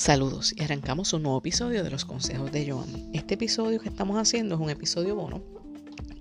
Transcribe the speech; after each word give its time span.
Saludos 0.00 0.54
y 0.56 0.62
arrancamos 0.62 1.12
un 1.12 1.24
nuevo 1.24 1.36
episodio 1.40 1.84
de 1.84 1.90
los 1.90 2.06
consejos 2.06 2.50
de 2.50 2.70
Joan. 2.70 3.10
Este 3.12 3.34
episodio 3.34 3.78
que 3.80 3.90
estamos 3.90 4.16
haciendo 4.16 4.54
es 4.54 4.60
un 4.62 4.70
episodio 4.70 5.14
bono 5.14 5.42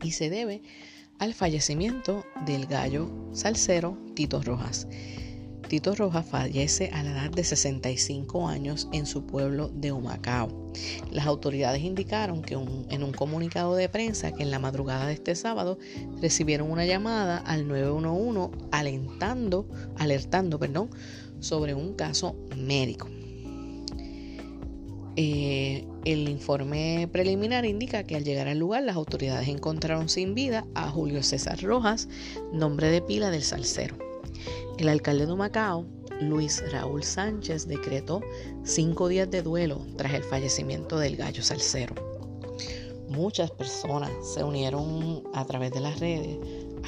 y 0.03 0.11
se 0.11 0.29
debe 0.29 0.61
al 1.17 1.33
fallecimiento 1.33 2.25
del 2.45 2.65
gallo 2.65 3.09
salsero 3.31 3.97
Tito 4.15 4.41
Rojas. 4.41 4.85
Tito 5.69 5.95
Rojas 5.95 6.25
fallece 6.25 6.89
a 6.93 7.03
la 7.03 7.11
edad 7.11 7.31
de 7.31 7.45
65 7.45 8.49
años 8.49 8.89
en 8.91 9.05
su 9.05 9.25
pueblo 9.25 9.69
de 9.69 9.93
Humacao. 9.93 10.73
Las 11.09 11.25
autoridades 11.25 11.81
indicaron 11.81 12.41
que 12.41 12.55
en 12.55 13.01
un 13.01 13.13
comunicado 13.13 13.75
de 13.75 13.87
prensa 13.87 14.33
que 14.33 14.43
en 14.43 14.51
la 14.51 14.59
madrugada 14.59 15.07
de 15.07 15.13
este 15.13 15.35
sábado 15.35 15.79
recibieron 16.21 16.69
una 16.69 16.85
llamada 16.85 17.37
al 17.37 17.65
911 17.65 18.57
alentando, 18.71 19.69
alertando 19.95 20.59
perdón, 20.59 20.89
sobre 21.39 21.73
un 21.73 21.93
caso 21.93 22.35
médico. 22.57 23.07
Eh, 25.15 25.85
el 26.05 26.29
informe 26.29 27.09
preliminar 27.11 27.65
indica 27.65 28.03
que 28.03 28.15
al 28.15 28.23
llegar 28.23 28.47
al 28.47 28.59
lugar 28.59 28.83
las 28.83 28.95
autoridades 28.95 29.47
encontraron 29.47 30.07
sin 30.07 30.33
vida 30.33 30.65
a 30.75 30.89
Julio 30.89 31.23
César 31.23 31.61
Rojas, 31.61 32.07
nombre 32.53 32.89
de 32.89 33.01
pila 33.01 33.29
del 33.29 33.43
salsero. 33.43 33.97
El 34.77 34.87
alcalde 34.87 35.25
de 35.25 35.35
Macao, 35.35 35.85
Luis 36.21 36.63
Raúl 36.71 37.03
Sánchez, 37.03 37.67
decretó 37.67 38.21
cinco 38.63 39.07
días 39.07 39.29
de 39.29 39.41
duelo 39.41 39.85
tras 39.97 40.13
el 40.13 40.23
fallecimiento 40.23 40.97
del 40.97 41.17
gallo 41.17 41.43
salsero. 41.43 41.95
Muchas 43.09 43.51
personas 43.51 44.11
se 44.33 44.43
unieron 44.43 45.23
a 45.33 45.43
través 45.45 45.71
de 45.71 45.79
las 45.79 45.99
redes 45.99 46.37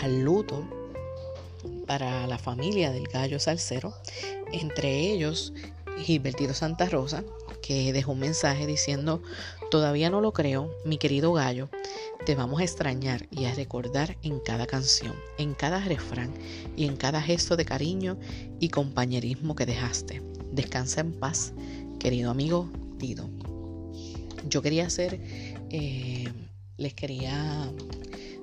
al 0.02 0.22
luto 0.22 0.64
para 1.88 2.28
la 2.28 2.38
familia 2.38 2.92
del 2.92 3.08
gallo 3.08 3.40
salsero, 3.40 3.94
entre 4.52 5.12
ellos 5.12 5.54
Gilbertito 5.98 6.54
Santa 6.54 6.86
Rosa, 6.88 7.24
que 7.62 7.94
dejó 7.94 8.14
un 8.14 8.20
mensaje 8.20 8.68
diciendo, 8.68 9.22
todavía 9.70 10.10
no 10.10 10.22
lo 10.22 10.34
creo, 10.34 10.72
mi 10.86 10.98
querido 10.98 11.34
gallo, 11.34 11.70
te 12.26 12.36
vamos 12.36 12.62
a 12.62 12.64
extrañar 12.64 13.28
y 13.32 13.46
a 13.46 13.54
recordar 13.54 14.18
en 14.24 14.40
cada 14.40 14.68
canción, 14.68 15.16
en 15.38 15.54
cada 15.54 15.80
refrán 15.80 16.32
y 16.76 16.86
en 16.86 16.98
cada 16.98 17.22
gesto 17.22 17.56
de 17.56 17.66
cariño 17.66 18.18
y 18.60 18.70
compañerismo 18.70 19.56
que 19.56 19.66
dejaste. 19.66 20.22
Descansa 20.52 21.02
en 21.02 21.14
paz, 21.14 21.54
querido 22.00 22.32
amigo 22.32 22.70
Tito. 23.00 23.30
Yo 24.50 24.62
quería 24.62 24.88
hacer, 24.88 25.20
eh, 25.70 26.28
les 26.78 26.94
quería 26.94 27.72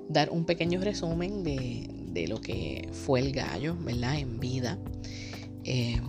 dar 0.08 0.30
un 0.30 0.44
pequeño 0.44 0.80
resumen 0.80 1.42
de, 1.44 2.26
lo 2.26 2.40
que 2.40 2.88
fue 2.90 3.20
el 3.20 3.30
gallo, 3.30 3.76
¿verdad? 3.84 4.18
En 4.18 4.40
vida. 4.40 4.76
Eh, 5.62 6.00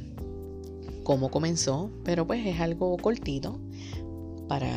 cómo 1.09 1.31
comenzó, 1.31 1.89
pero 2.05 2.27
pues 2.27 2.45
es 2.45 2.59
algo 2.59 2.95
cortito 2.97 3.59
para, 4.47 4.69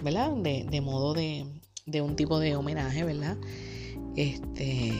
¿verdad? 0.00 0.30
De, 0.36 0.80
modo 0.80 1.12
de, 1.12 1.44
un 2.00 2.14
tipo 2.14 2.38
de 2.38 2.54
homenaje, 2.54 3.02
¿verdad? 3.02 3.36
Este, 4.14 4.92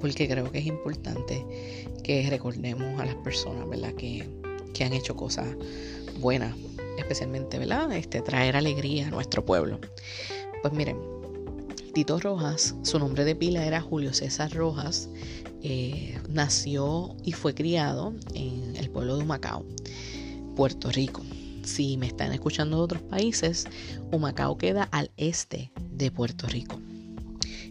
porque 0.00 0.28
creo 0.28 0.52
que 0.52 0.58
es 0.58 0.66
importante 0.66 1.44
que 2.04 2.30
recordemos 2.30 3.00
a 3.00 3.06
las 3.06 3.16
personas, 3.16 3.68
¿verdad? 3.68 3.92
Que, 3.94 4.24
que 4.72 4.84
han 4.84 4.92
hecho 4.92 5.16
cosas 5.16 5.48
buenas, 6.20 6.54
especialmente, 6.96 7.58
¿verdad? 7.58 7.90
Este, 7.90 8.20
traer 8.22 8.54
alegría 8.54 9.08
a 9.08 9.10
nuestro 9.10 9.44
pueblo. 9.44 9.80
Pues 10.62 10.72
miren, 10.72 10.96
Tito 11.92 12.20
Rojas, 12.20 12.76
su 12.82 13.00
nombre 13.00 13.24
de 13.24 13.34
pila 13.34 13.66
era 13.66 13.80
Julio 13.80 14.14
César 14.14 14.52
Rojas, 14.52 15.08
eh, 15.62 16.18
nació 16.28 17.16
y 17.24 17.32
fue 17.32 17.54
criado 17.54 18.14
en 18.34 18.76
el 18.76 18.90
pueblo 18.90 19.16
de 19.16 19.24
Humacao, 19.24 19.64
Puerto 20.56 20.90
Rico. 20.90 21.22
Si 21.64 21.96
me 21.96 22.06
están 22.06 22.32
escuchando 22.32 22.78
de 22.78 22.82
otros 22.82 23.02
países, 23.02 23.66
Humacao 24.12 24.56
queda 24.56 24.84
al 24.84 25.10
este 25.16 25.70
de 25.92 26.10
Puerto 26.10 26.46
Rico. 26.46 26.80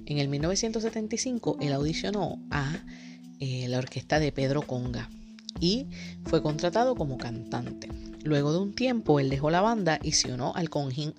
En 0.06 0.18
el 0.20 0.28
1975 0.28 1.58
él 1.62 1.74
audicionó 1.74 2.40
a 2.52 2.78
eh, 3.40 3.68
la 3.68 3.80
orquesta 3.80 4.20
de 4.20 4.32
Pedro 4.32 4.62
Conga 4.62 5.10
y 5.60 5.88
fue 6.26 6.42
contratado 6.42 6.96
como 6.96 7.18
cantante. 7.18 7.90
Luego 8.24 8.52
de 8.52 8.60
un 8.60 8.74
tiempo, 8.74 9.20
él 9.20 9.30
dejó 9.30 9.50
la 9.50 9.62
banda 9.62 10.00
y 10.04 10.12
se 10.12 10.32
unió 10.32 10.56
al, 10.56 10.70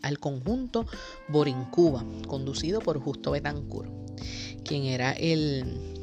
al 0.03 0.19
conjunto 0.19 0.87
Borincuba, 1.29 2.05
conducido 2.27 2.81
por 2.81 2.99
Justo 3.01 3.31
Betancourt, 3.31 3.91
quien 4.65 4.85
era 4.85 5.13
el, 5.13 5.98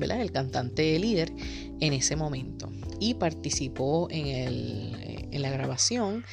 el 0.00 0.32
cantante 0.32 0.98
líder 0.98 1.32
en 1.80 1.92
ese 1.92 2.16
momento. 2.16 2.70
Y 3.00 3.14
participó 3.14 4.08
en, 4.10 5.28
en 5.32 5.42
la 5.42 5.50
grabación 5.50 6.24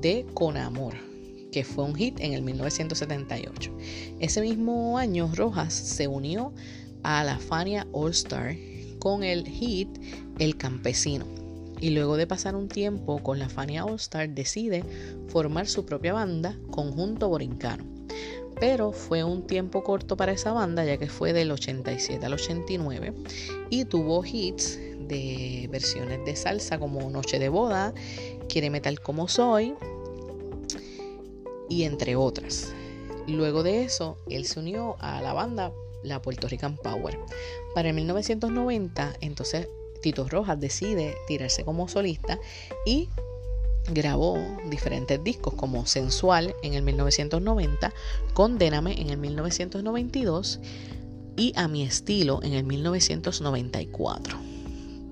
de 0.00 0.26
Con 0.34 0.56
Amor, 0.56 0.94
que 1.52 1.64
fue 1.64 1.84
un 1.84 1.94
hit 1.94 2.18
en 2.20 2.32
el 2.32 2.42
1978. 2.42 3.76
Ese 4.20 4.40
mismo 4.40 4.98
año, 4.98 5.30
Rojas 5.34 5.72
se 5.74 6.08
unió 6.08 6.52
a 7.02 7.24
la 7.24 7.38
Fania 7.38 7.86
All 7.92 8.10
Star 8.10 8.56
con 8.98 9.22
el 9.22 9.46
hit 9.46 9.88
El 10.38 10.56
Campesino. 10.56 11.24
Y 11.80 11.90
luego 11.90 12.16
de 12.16 12.26
pasar 12.26 12.56
un 12.56 12.66
tiempo 12.66 13.22
con 13.22 13.38
la 13.38 13.48
Fania 13.48 13.84
All 13.84 13.94
Star, 13.94 14.28
decide 14.28 14.82
formar 15.28 15.68
su 15.68 15.86
propia 15.86 16.12
banda, 16.12 16.58
Conjunto 16.70 17.28
Borincano 17.28 17.87
pero 18.60 18.92
fue 18.92 19.24
un 19.24 19.46
tiempo 19.46 19.82
corto 19.84 20.16
para 20.16 20.32
esa 20.32 20.52
banda 20.52 20.84
ya 20.84 20.96
que 20.96 21.08
fue 21.08 21.32
del 21.32 21.50
87 21.50 22.24
al 22.24 22.34
89 22.34 23.14
y 23.70 23.84
tuvo 23.84 24.24
hits 24.24 24.78
de 24.98 25.68
versiones 25.70 26.24
de 26.24 26.36
salsa 26.36 26.78
como 26.78 27.08
Noche 27.10 27.38
de 27.38 27.48
Boda, 27.48 27.94
Quiere 28.48 28.70
Metal 28.70 29.00
como 29.00 29.28
Soy 29.28 29.74
y 31.68 31.84
entre 31.84 32.16
otras. 32.16 32.72
Luego 33.26 33.62
de 33.62 33.82
eso, 33.84 34.16
él 34.28 34.46
se 34.46 34.60
unió 34.60 34.96
a 35.00 35.20
la 35.20 35.32
banda 35.34 35.72
La 36.02 36.22
Puerto 36.22 36.48
Rican 36.48 36.76
Power. 36.76 37.18
Para 37.74 37.88
el 37.90 37.94
1990, 37.94 39.16
entonces 39.20 39.68
Tito 40.00 40.28
Rojas 40.28 40.58
decide 40.58 41.16
tirarse 41.26 41.64
como 41.64 41.88
solista 41.88 42.38
y 42.86 43.08
grabó 43.92 44.38
diferentes 44.68 45.22
discos 45.22 45.54
como 45.54 45.86
Sensual 45.86 46.54
en 46.62 46.74
el 46.74 46.82
1990, 46.82 47.92
Condéname 48.34 49.00
en 49.00 49.10
el 49.10 49.18
1992 49.18 50.58
y 51.36 51.52
A 51.56 51.68
mi 51.68 51.82
estilo 51.82 52.42
en 52.42 52.54
el 52.54 52.64
1994. 52.64 54.36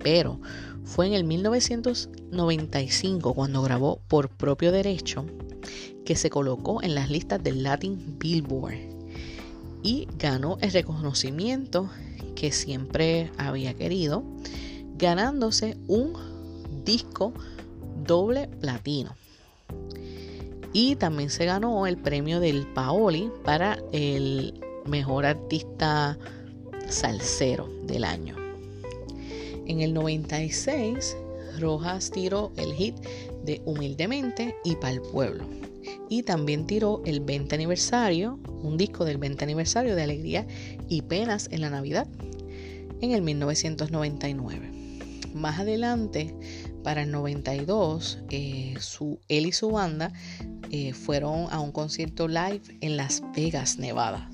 Pero 0.03 0.41
fue 0.84 1.06
en 1.06 1.15
el 1.15 1.22
1995 1.25 3.34
cuando 3.34 3.62
grabó 3.62 4.00
Por 4.09 4.28
propio 4.28 4.72
derecho 4.72 5.25
que 6.04 6.16
se 6.16 6.31
colocó 6.31 6.82
en 6.82 6.94
las 6.94 7.10
listas 7.10 7.42
del 7.42 7.62
Latin 7.62 8.19
Billboard 8.19 8.97
y 9.82 10.09
ganó 10.19 10.59
el 10.60 10.72
reconocimiento 10.72 11.91
que 12.34 12.53
siempre 12.53 13.31
había 13.38 13.75
querido, 13.75 14.25
ganándose 14.97 15.76
un 15.86 16.12
disco 16.84 17.32
doble 18.06 18.49
platino. 18.61 19.17
Y 20.72 20.97
también 20.97 21.31
se 21.31 21.47
ganó 21.47 21.87
el 21.87 21.97
premio 21.97 22.41
del 22.41 22.67
Paoli 22.67 23.31
para 23.44 23.78
el 23.93 24.61
mejor 24.84 25.27
artista 25.27 26.19
salsero 26.89 27.69
del 27.84 28.05
año. 28.05 28.37
En 29.66 29.81
el 29.81 29.95
96, 29.95 31.16
Rojas 31.59 32.11
tiró 32.11 32.53
el 32.56 32.72
hit 32.75 32.95
de 33.45 33.62
Humildemente 33.65 34.55
y 34.65 34.77
Pa'l 34.77 35.00
Pueblo. 35.00 35.45
Y 36.09 36.22
también 36.22 36.66
tiró 36.66 37.03
el 37.05 37.21
20 37.21 37.55
aniversario, 37.55 38.39
un 38.62 38.77
disco 38.77 39.05
del 39.05 39.19
20 39.19 39.43
aniversario 39.45 39.97
de 39.97 40.03
Alegría 40.03 40.47
y 40.89 41.03
Penas 41.03 41.49
en 41.50 41.62
la 41.62 41.71
Navidad, 41.71 42.06
en 43.00 43.12
el 43.12 43.22
1999. 43.22 44.71
Más 45.34 45.60
adelante 45.60 46.34
para 46.86 47.03
el 47.03 47.10
92, 47.10 48.21
eh, 48.30 48.77
su, 48.78 49.18
él 49.27 49.47
y 49.47 49.50
su 49.50 49.72
banda 49.72 50.12
eh, 50.71 50.92
fueron 50.92 51.48
a 51.50 51.59
un 51.59 51.72
concierto 51.72 52.28
live 52.28 52.62
en 52.80 52.97
Las 52.97 53.24
Vegas, 53.34 53.80
Nevada. 53.80 54.30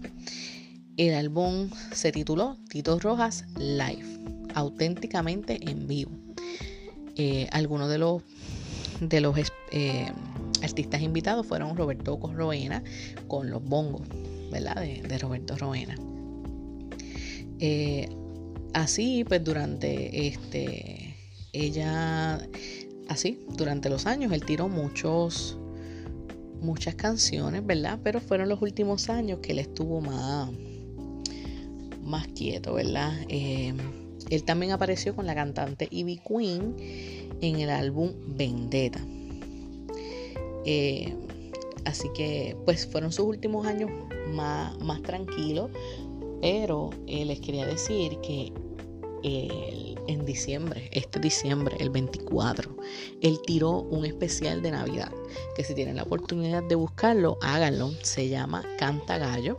El 0.99 1.14
álbum 1.14 1.70
se 1.93 2.12
tituló 2.12 2.58
Tito 2.69 2.99
Rojas 2.99 3.46
Live, 3.56 4.04
auténticamente 4.54 5.60
en 5.70 5.87
vivo. 5.87 6.10
Eh, 7.16 7.49
algunos 7.52 7.88
de 7.88 7.96
los, 7.96 8.22
artistas 10.62 11.00
invitados 11.00 11.46
fueron 11.46 11.75
Roberto 11.75 12.20
Corroena 12.20 12.84
con 13.28 13.48
los 13.48 13.64
bongos, 13.64 14.02
¿verdad? 14.50 14.75
De, 14.75 15.00
de 15.00 15.19
Roberto 15.19 15.56
Roena. 15.56 15.96
así, 18.75 19.25
pues 19.25 19.43
durante 19.43 20.26
este 20.26 21.12
ella, 21.52 22.49
así, 23.08 23.44
durante 23.56 23.90
los 23.90 24.06
años, 24.06 24.32
él 24.32 24.44
tiró 24.44 24.69
muchos, 24.69 25.58
muchas 26.60 26.94
canciones, 26.94 27.64
¿verdad? 27.64 27.99
Pero 28.02 28.20
fueron 28.20 28.49
los 28.49 28.62
últimos 28.62 29.10
años 29.10 29.40
que 29.40 29.52
él 29.52 29.58
estuvo 29.58 30.00
más, 30.00 30.50
más 32.02 32.26
quieto, 32.28 32.75
¿verdad? 32.75 33.12
Eh, 33.28 33.75
él 34.31 34.44
también 34.44 34.72
apareció 34.72 35.14
con 35.14 35.26
la 35.26 35.34
cantante 35.34 35.88
Ivy 35.90 36.20
Queen 36.26 36.75
en 37.40 37.60
el 37.60 37.69
álbum 37.69 38.12
Vendetta. 38.28 39.00
Eh, 40.64 41.14
así 41.84 42.08
que 42.14 42.56
pues 42.64 42.87
fueron 42.87 43.12
sus 43.12 43.26
últimos 43.26 43.66
años 43.66 43.90
más, 44.32 44.78
más 44.78 45.02
tranquilos, 45.02 45.70
pero 46.40 46.90
les 47.06 47.40
quería 47.40 47.66
decir 47.66 48.19
que 48.22 48.52
en 49.22 50.24
diciembre, 50.24 50.90
este 50.92 51.20
diciembre, 51.20 51.76
el 51.78 51.90
24, 51.90 52.76
él 53.20 53.38
tiró 53.46 53.80
un 53.80 54.04
especial 54.04 54.62
de 54.62 54.72
Navidad, 54.72 55.12
que 55.54 55.64
si 55.64 55.74
tienen 55.74 55.96
la 55.96 56.02
oportunidad 56.02 56.62
de 56.62 56.74
buscarlo, 56.74 57.38
háganlo, 57.40 57.92
se 58.02 58.28
llama 58.28 58.64
Canta 58.78 59.19
Gallo 59.19 59.58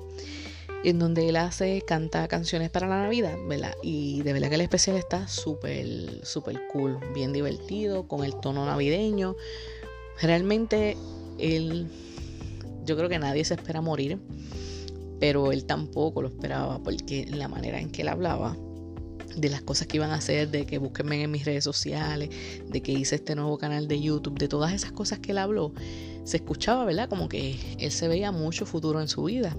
en 0.83 0.99
donde 0.99 1.29
él 1.29 1.37
hace, 1.37 1.81
canta 1.81 2.27
canciones 2.27 2.69
para 2.69 2.87
la 2.87 3.03
Navidad, 3.03 3.37
¿verdad? 3.47 3.73
Y 3.81 4.21
de 4.21 4.33
verdad 4.33 4.49
que 4.49 4.55
el 4.55 4.61
especial 4.61 4.97
está 4.97 5.27
súper, 5.27 6.25
súper 6.25 6.67
cool, 6.67 6.99
bien 7.13 7.31
divertido, 7.31 8.07
con 8.07 8.25
el 8.25 8.35
tono 8.35 8.65
navideño. 8.65 9.35
Realmente 10.21 10.97
él, 11.39 11.87
yo 12.85 12.97
creo 12.97 13.07
que 13.07 13.17
nadie 13.17 13.45
se 13.45 13.53
espera 13.53 13.81
morir, 13.81 14.19
pero 15.19 15.53
él 15.53 15.65
tampoco 15.65 16.21
lo 16.21 16.27
esperaba, 16.27 16.83
porque 16.83 17.25
la 17.27 17.47
manera 17.47 17.79
en 17.79 17.89
que 17.89 18.01
él 18.01 18.09
hablaba, 18.09 18.57
de 19.35 19.49
las 19.49 19.61
cosas 19.61 19.87
que 19.87 19.97
iban 19.97 20.11
a 20.11 20.15
hacer, 20.15 20.49
de 20.49 20.65
que 20.65 20.77
búsquenme 20.77 21.21
en 21.23 21.31
mis 21.31 21.45
redes 21.45 21.63
sociales, 21.63 22.29
de 22.67 22.81
que 22.81 22.91
hice 22.91 23.15
este 23.15 23.35
nuevo 23.35 23.57
canal 23.57 23.87
de 23.87 23.99
YouTube, 24.01 24.37
de 24.37 24.47
todas 24.47 24.73
esas 24.73 24.91
cosas 24.91 25.19
que 25.19 25.31
él 25.31 25.37
habló, 25.37 25.73
se 26.23 26.37
escuchaba, 26.37 26.85
¿verdad? 26.85 27.09
Como 27.09 27.27
que 27.27 27.57
él 27.79 27.91
se 27.91 28.07
veía 28.07 28.31
mucho 28.31 28.65
futuro 28.65 29.01
en 29.01 29.07
su 29.07 29.23
vida. 29.23 29.55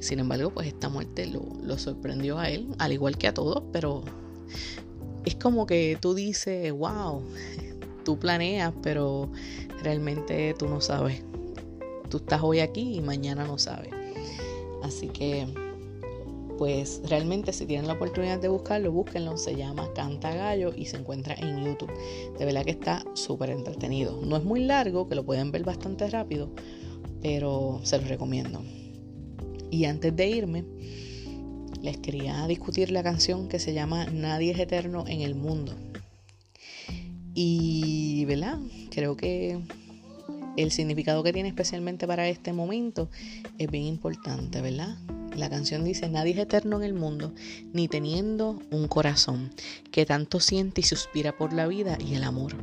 Sin 0.00 0.18
embargo, 0.18 0.50
pues 0.50 0.66
esta 0.66 0.88
muerte 0.88 1.26
lo, 1.26 1.78
sorprendió 1.78 2.38
a 2.38 2.50
él, 2.50 2.68
al 2.78 2.92
igual 2.92 3.16
que 3.16 3.28
a 3.28 3.34
todos, 3.34 3.62
pero 3.72 4.02
es 5.24 5.36
como 5.36 5.66
que 5.66 5.98
tú 6.00 6.14
dices, 6.14 6.72
wow, 6.72 7.22
tú 8.04 8.18
planeas, 8.18 8.72
pero 8.82 9.30
realmente 9.82 10.54
tú 10.58 10.68
no 10.68 10.80
sabes. 10.80 11.22
Tú 12.08 12.16
estás 12.16 12.40
hoy 12.42 12.60
aquí 12.60 12.96
y 12.96 13.00
mañana 13.00 13.44
no 13.44 13.56
sabes. 13.56 13.90
Así 14.82 15.08
que 15.08 15.46
pues 16.60 17.00
realmente 17.08 17.54
si 17.54 17.64
tienen 17.64 17.86
la 17.86 17.94
oportunidad 17.94 18.38
de 18.38 18.48
buscarlo, 18.48 18.92
búsquenlo. 18.92 19.38
Se 19.38 19.56
llama 19.56 19.90
Canta 19.94 20.34
Gallo 20.34 20.74
y 20.76 20.84
se 20.84 20.98
encuentra 20.98 21.34
en 21.36 21.64
YouTube. 21.64 21.90
De 22.38 22.44
verdad 22.44 22.66
que 22.66 22.72
está 22.72 23.02
súper 23.14 23.48
entretenido. 23.48 24.20
No 24.22 24.36
es 24.36 24.44
muy 24.44 24.60
largo, 24.60 25.08
que 25.08 25.14
lo 25.14 25.24
pueden 25.24 25.52
ver 25.52 25.64
bastante 25.64 26.10
rápido, 26.10 26.50
pero 27.22 27.80
se 27.82 27.96
los 27.96 28.08
recomiendo. 28.08 28.62
Y 29.70 29.86
antes 29.86 30.14
de 30.14 30.28
irme, 30.28 30.64
les 31.80 31.96
quería 31.96 32.46
discutir 32.46 32.90
la 32.90 33.02
canción 33.02 33.48
que 33.48 33.58
se 33.58 33.72
llama 33.72 34.04
Nadie 34.12 34.50
es 34.50 34.58
eterno 34.58 35.06
en 35.08 35.22
el 35.22 35.34
mundo. 35.34 35.72
Y, 37.32 38.26
¿verdad? 38.26 38.58
Creo 38.90 39.16
que 39.16 39.58
el 40.58 40.70
significado 40.72 41.22
que 41.22 41.32
tiene 41.32 41.48
especialmente 41.48 42.06
para 42.06 42.28
este 42.28 42.52
momento 42.52 43.08
es 43.56 43.70
bien 43.70 43.84
importante, 43.84 44.60
¿verdad? 44.60 44.98
La 45.36 45.48
canción 45.48 45.84
dice, 45.84 46.08
nadie 46.08 46.32
es 46.32 46.38
eterno 46.38 46.76
en 46.78 46.82
el 46.82 46.94
mundo, 46.94 47.32
ni 47.72 47.88
teniendo 47.88 48.60
un 48.70 48.88
corazón 48.88 49.50
que 49.90 50.04
tanto 50.04 50.40
siente 50.40 50.80
y 50.80 50.84
suspira 50.84 51.36
por 51.36 51.52
la 51.52 51.66
vida 51.66 51.96
y 52.00 52.14
el 52.14 52.24
amor. 52.24 52.56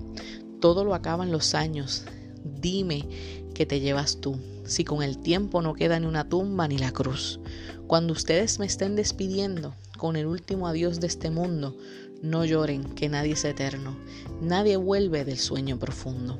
Todo 0.60 0.84
lo 0.84 0.94
acaban 0.94 1.32
los 1.32 1.56
años. 1.56 2.06
Dime 2.44 3.08
que 3.54 3.66
te 3.66 3.80
llevas 3.80 4.20
tú, 4.22 4.38
si 4.66 4.84
con 4.84 5.02
el 5.02 5.18
tiempo 5.18 5.62
no 5.62 5.74
queda 5.74 6.00
ni 6.00 6.06
una 6.06 6.28
tumba 6.28 6.68
ni 6.68 6.78
la 6.78 6.92
cruz. 6.92 7.40
Cuando 7.88 8.14
ustedes 8.14 8.60
me 8.60 8.66
estén 8.66 8.96
despidiendo 8.96 9.74
con 9.98 10.16
el 10.16 10.26
último 10.26 10.68
adiós 10.68 11.00
de 11.00 11.08
este 11.08 11.32
mundo, 11.32 11.76
no 12.22 12.46
lloren 12.46 12.84
que 12.84 13.10
nadie 13.10 13.34
es 13.34 13.46
eterno, 13.46 13.96
nadie 14.42 14.78
vuelve 14.78 15.24
del 15.24 15.38
sueño 15.38 15.80
profundo. 15.80 16.38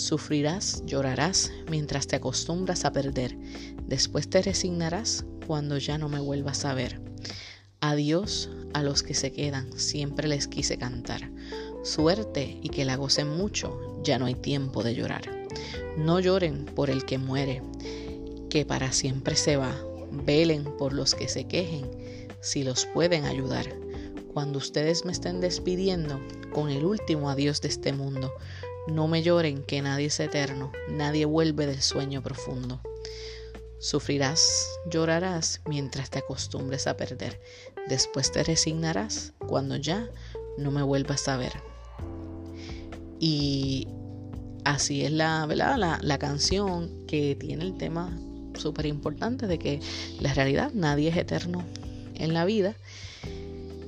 Sufrirás, 0.00 0.82
llorarás 0.86 1.52
mientras 1.68 2.06
te 2.06 2.16
acostumbras 2.16 2.86
a 2.86 2.90
perder. 2.90 3.36
Después 3.86 4.30
te 4.30 4.40
resignarás 4.40 5.26
cuando 5.46 5.76
ya 5.76 5.98
no 5.98 6.08
me 6.08 6.18
vuelvas 6.18 6.64
a 6.64 6.72
ver. 6.72 7.02
Adiós 7.80 8.48
a 8.72 8.82
los 8.82 9.02
que 9.02 9.12
se 9.12 9.30
quedan, 9.30 9.78
siempre 9.78 10.26
les 10.26 10.48
quise 10.48 10.78
cantar. 10.78 11.30
Suerte 11.82 12.58
y 12.62 12.70
que 12.70 12.86
la 12.86 12.96
gocen 12.96 13.28
mucho, 13.28 14.00
ya 14.02 14.18
no 14.18 14.24
hay 14.24 14.34
tiempo 14.34 14.82
de 14.82 14.94
llorar. 14.94 15.22
No 15.98 16.18
lloren 16.18 16.64
por 16.64 16.88
el 16.88 17.04
que 17.04 17.18
muere, 17.18 17.62
que 18.48 18.64
para 18.64 18.92
siempre 18.92 19.36
se 19.36 19.58
va. 19.58 19.76
Velen 20.10 20.64
por 20.78 20.94
los 20.94 21.14
que 21.14 21.28
se 21.28 21.44
quejen, 21.44 21.90
si 22.40 22.64
los 22.64 22.86
pueden 22.86 23.26
ayudar. 23.26 23.66
Cuando 24.32 24.58
ustedes 24.58 25.04
me 25.04 25.12
estén 25.12 25.42
despidiendo 25.42 26.20
con 26.54 26.70
el 26.70 26.86
último 26.86 27.28
adiós 27.28 27.60
de 27.60 27.68
este 27.68 27.92
mundo, 27.92 28.32
no 28.86 29.08
me 29.08 29.22
lloren 29.22 29.62
que 29.62 29.82
nadie 29.82 30.06
es 30.06 30.20
eterno, 30.20 30.72
nadie 30.88 31.24
vuelve 31.24 31.66
del 31.66 31.82
sueño 31.82 32.22
profundo. 32.22 32.80
Sufrirás, 33.78 34.68
llorarás 34.90 35.62
mientras 35.66 36.10
te 36.10 36.18
acostumbres 36.18 36.86
a 36.86 36.96
perder. 36.96 37.40
Después 37.88 38.30
te 38.30 38.42
resignarás 38.42 39.32
cuando 39.38 39.76
ya 39.76 40.08
no 40.58 40.70
me 40.70 40.82
vuelvas 40.82 41.28
a 41.28 41.36
ver. 41.36 41.52
Y 43.18 43.88
así 44.64 45.04
es 45.04 45.12
la, 45.12 45.46
La, 45.46 45.98
la 46.02 46.18
canción 46.18 47.06
que 47.06 47.36
tiene 47.36 47.64
el 47.64 47.76
tema 47.76 48.18
súper 48.54 48.86
importante 48.86 49.46
de 49.46 49.58
que 49.58 49.80
la 50.20 50.34
realidad 50.34 50.72
nadie 50.74 51.08
es 51.08 51.16
eterno 51.16 51.64
en 52.14 52.34
la 52.34 52.44
vida. 52.44 52.74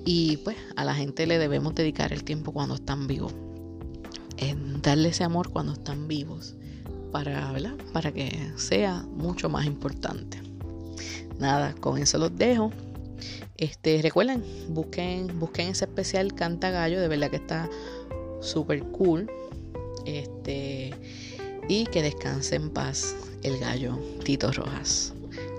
Y 0.04 0.38
pues 0.38 0.56
a 0.76 0.84
la 0.84 0.94
gente 0.94 1.26
le 1.26 1.38
debemos 1.38 1.74
dedicar 1.74 2.12
el 2.12 2.24
tiempo 2.24 2.52
cuando 2.52 2.76
están 2.76 3.06
vivos 3.06 3.32
darle 4.82 5.10
ese 5.10 5.24
amor 5.24 5.50
cuando 5.50 5.72
están 5.72 6.08
vivos 6.08 6.54
para, 7.10 7.52
para 7.92 8.12
que 8.12 8.52
sea 8.56 9.02
mucho 9.02 9.48
más 9.48 9.66
importante. 9.66 10.40
Nada, 11.38 11.74
con 11.74 11.98
eso 11.98 12.18
los 12.18 12.36
dejo. 12.36 12.72
Este, 13.56 14.00
recuerden, 14.02 14.42
busquen, 14.70 15.38
busquen 15.38 15.68
ese 15.68 15.84
especial 15.84 16.34
Canta 16.34 16.70
Gallo, 16.70 17.00
de 17.00 17.08
verdad 17.08 17.30
que 17.30 17.36
está 17.36 17.68
súper 18.40 18.82
cool. 18.84 19.30
Este, 20.04 20.92
y 21.68 21.86
que 21.86 22.02
descanse 22.02 22.56
en 22.56 22.70
paz 22.70 23.14
el 23.42 23.58
gallo 23.58 23.98
Tito 24.24 24.50
Rojas. 24.52 25.12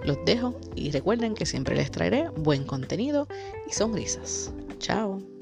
Los 0.05 0.17
dejo 0.25 0.59
y 0.75 0.91
recuerden 0.91 1.33
que 1.33 1.45
siempre 1.45 1.75
les 1.75 1.91
traeré 1.91 2.29
buen 2.29 2.65
contenido 2.65 3.27
y 3.69 3.73
sonrisas. 3.73 4.51
Chao. 4.79 5.32